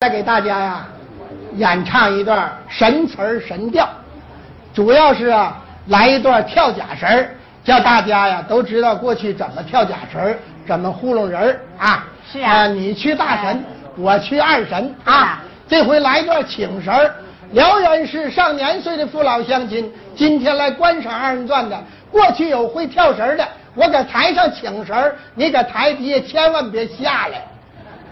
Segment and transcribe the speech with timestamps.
[0.00, 0.86] 再给大家呀
[1.54, 3.88] 演唱一段神词儿神调，
[4.74, 7.30] 主要是啊来一段跳假神儿，
[7.64, 10.38] 叫大家呀都知道过去怎么跳假神儿，
[10.68, 12.04] 怎么糊弄人儿啊。
[12.30, 13.64] 是啊你去大神，
[13.96, 15.42] 我去二神啊啊。
[15.66, 17.14] 这回来一段请神儿，
[17.52, 27.42] 辽源市上年岁的父老乡亲，今天来观赏二人转的，过去有会跳神儿的，我搁台上请神儿，你搁台底下千万别下来。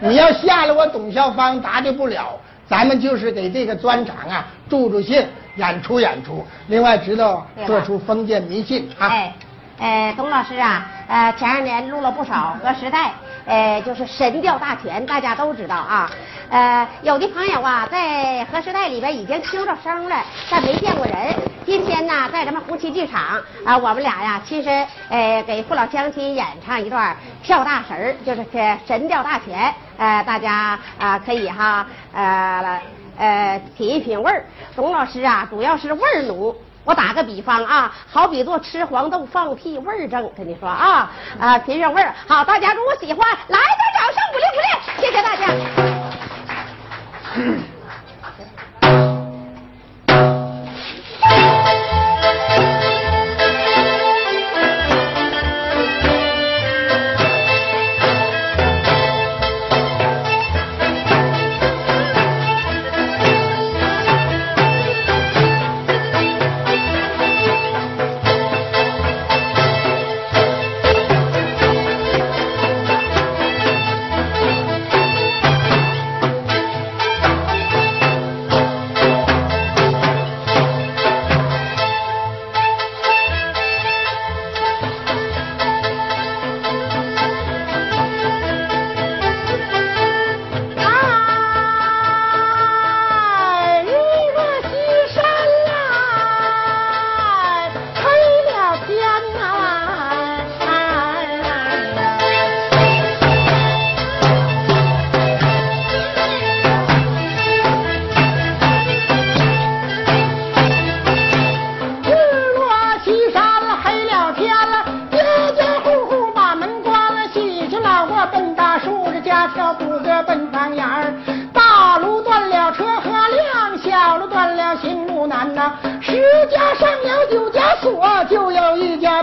[0.00, 2.38] 你要下来，我董孝芳答对不了。
[2.66, 6.46] 咱们就是给这个专场啊助助兴，演出演出。
[6.68, 9.08] 另外，知道做出封建迷信啊。
[9.08, 9.34] 哎，
[9.80, 13.12] 呃，董老师啊，呃，前两年录了不少和时代，
[13.46, 16.10] 呃，就是《神调大全》，大家都知道啊。
[16.50, 21.34] 呃，有的朋友啊，在和时代里边已经听着声了，但没见过人。
[21.64, 29.66] 今天呢，在咱们红旗剧场啊，我们俩呀，亲身呃给父老乡亲演唱一段跳大神，就是这《神调大全》。
[29.96, 32.80] 呃，大家啊、可以哈，呃
[33.16, 34.44] 呃品一品味儿。
[34.76, 36.54] 董老师啊，主要是味儿浓。
[36.84, 42.14] 我打个比方啊，好比做吃黄豆放屁味儿正，跟你说啊啊，品品味儿。
[42.26, 44.66] 好，大家如果喜欢，来点掌声鼓励鼓励，
[45.00, 45.44] 谢谢大家。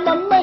[0.06, 0.37] 有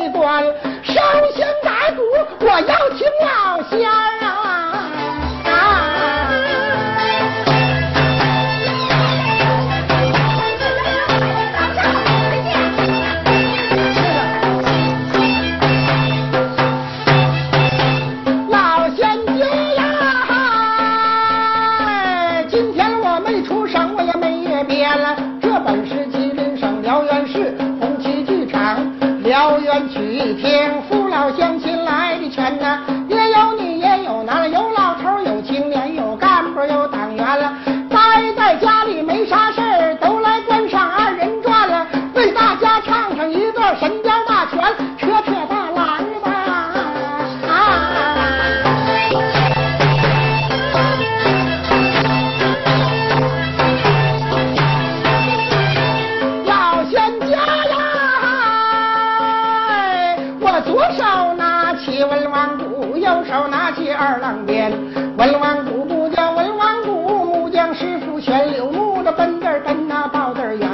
[60.74, 64.72] 左手拿起文王鼓，右手拿起二郎鞭。
[65.16, 70.68] 文王鼓不叫文王鼓，木匠师傅全柳木的奔字儿奔那抱字儿圆，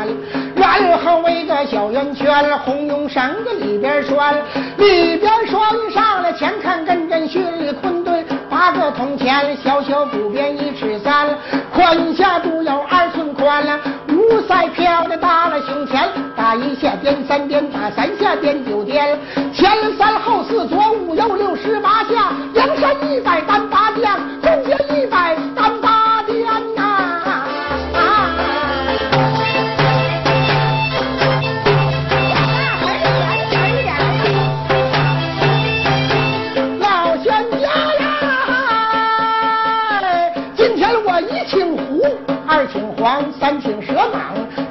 [0.56, 4.36] 然后围个小圆圈，红绒绳子里边拴，
[4.78, 5.60] 里边拴
[5.92, 11.28] 上了前看艮震巽里坤顿八个铜钱，小小鼓边一尺三，
[11.74, 13.78] 宽下肚有二寸宽了，
[14.08, 19.18] 五塞飘的大了胸前，打一下颠三颠，打三下颠九颠，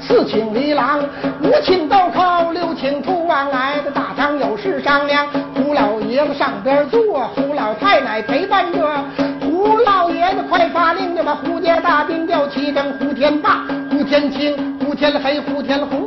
[0.09, 0.99] 四请离郎，
[1.43, 5.27] 五请豆蔻，六请兔王来的大堂有事商量。
[5.53, 9.05] 胡老爷子上边坐，胡老太奶陪伴着。
[9.39, 15.98] 胡老爷子快发令就把胡家大兵调齐整，胡天霸、胡天青、胡天黑、胡天虎，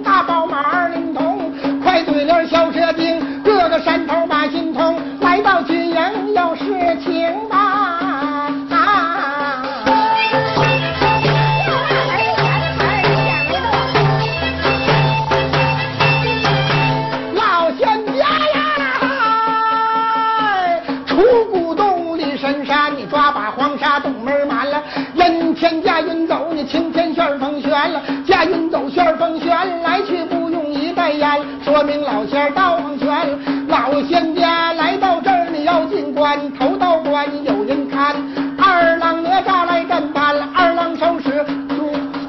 [32.33, 33.39] 天道横拳，
[33.69, 38.17] 老仙家来到这儿，你要进关，头道关有人看。
[38.57, 41.45] 二郎哪吒来战班，二郎手持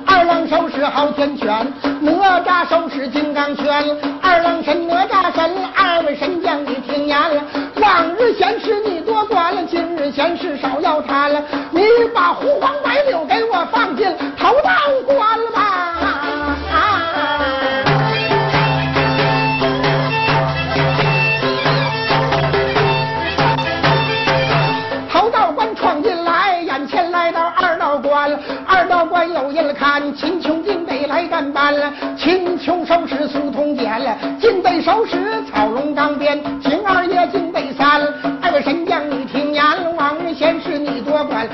[0.05, 1.65] 二郎手持昊天拳，
[2.01, 3.81] 哪吒手持金刚拳。
[28.93, 31.91] 高官有印看，秦琼应北来干班了。
[32.15, 36.39] 秦琼收拾苏通简了，进北收拾草龙钢鞭。
[36.61, 37.99] 秦二爷敬北三，
[38.39, 39.63] 二位神将你听言，
[39.95, 41.49] 王于闲事你多管。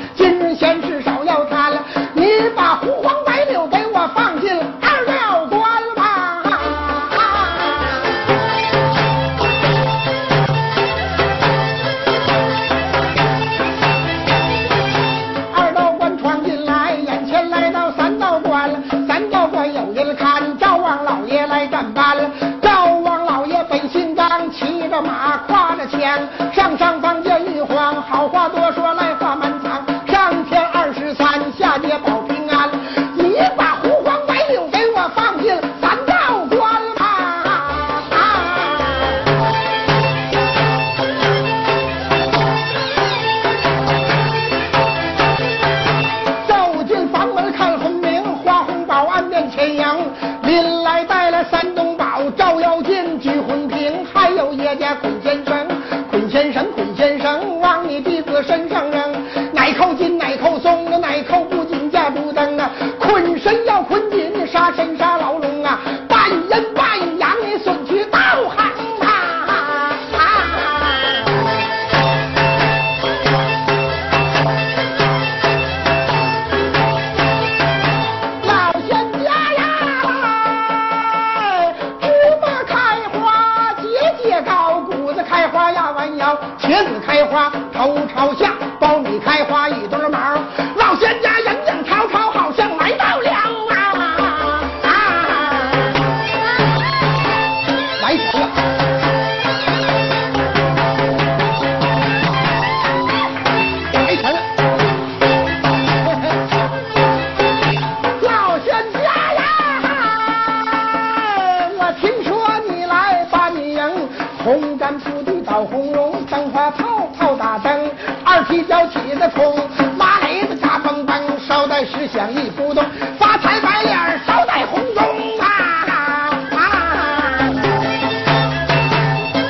[118.69, 119.55] 腰起的冲，
[119.97, 122.85] 拉雷子嘎嘣嘣，捎带石响一扑通，
[123.17, 125.03] 发财白脸捎带红中
[125.39, 125.47] 啊！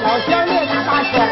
[0.02, 1.28] 老乡列个大全，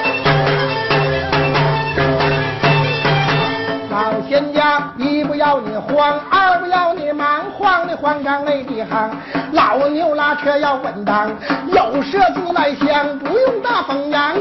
[3.90, 9.10] 老先家一不要你慌，二不要你忙，慌里慌张累地行，
[9.54, 11.30] 老牛拉车要稳当，
[11.68, 14.36] 有麝自来香，不用大风扬。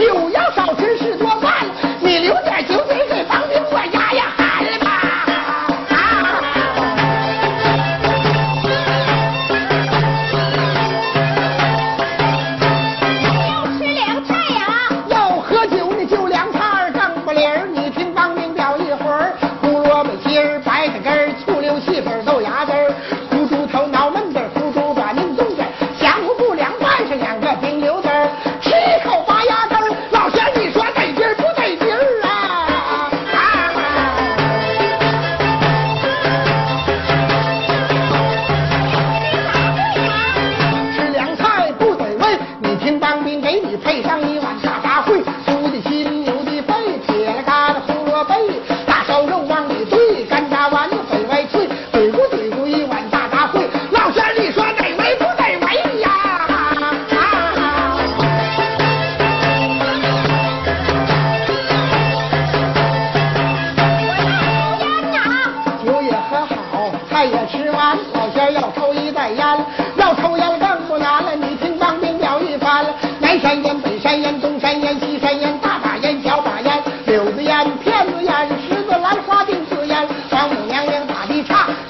[0.00, 1.19] 九要少吃是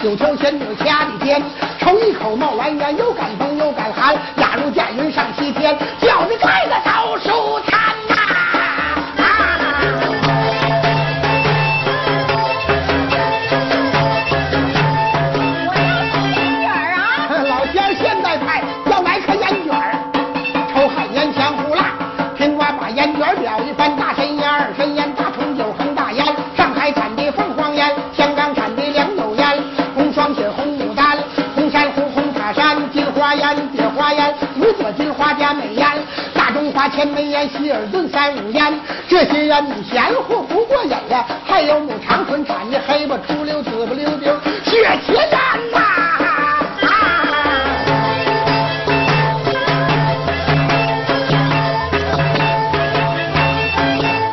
[0.03, 1.43] 九条仙女掐指尖
[1.79, 6.65] 抽一口冒蓝烟又敢疯又敢寒假如嫁人上西天叫你开
[36.91, 44.35] 天门烟希尔顿三五烟这些烟你嫌乎不过瘾呀还有母长春产的黑不出溜紫不溜丢。
[44.65, 45.31] 血茄烟
[45.73, 45.79] 呐。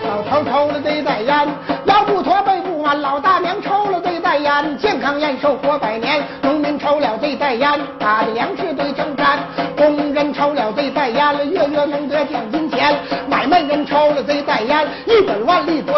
[0.03, 1.47] 老头抽了这袋烟
[1.85, 6.23] 腰不驼背不弯老大娘抽了这袋烟健康延寿活百年。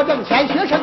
[0.10, 0.79] 挣钱学车